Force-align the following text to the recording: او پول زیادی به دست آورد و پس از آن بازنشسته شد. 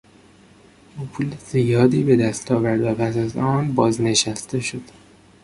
او 0.97 1.05
پول 1.05 1.35
زیادی 1.45 2.03
به 2.03 2.15
دست 2.15 2.51
آورد 2.51 2.81
و 2.81 2.95
پس 2.95 3.17
از 3.17 3.37
آن 3.37 3.75
بازنشسته 3.75 4.59
شد. 4.59 4.83